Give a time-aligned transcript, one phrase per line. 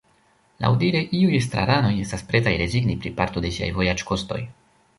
[0.63, 4.43] Laŭdire iuj estraranoj estas pretaj rezigni pri parto de siaj vojaĝkostoj.